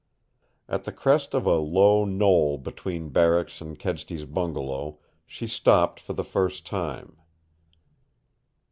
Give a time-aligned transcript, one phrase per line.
[0.67, 6.13] At the crest of a low knoll between barracks and Kedsty's bungalow she stopped for
[6.13, 7.17] the first time.